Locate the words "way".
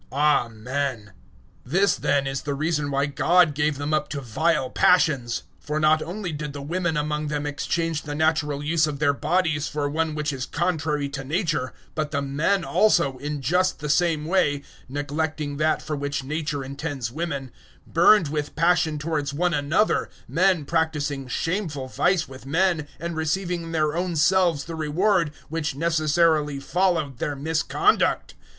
14.25-14.63